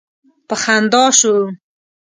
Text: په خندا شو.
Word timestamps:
په 0.47 0.55
خندا 0.63 1.05
شو. 1.19 1.35